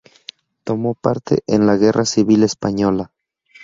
[0.63, 3.11] Tomó parte en la Guerra Civil Española.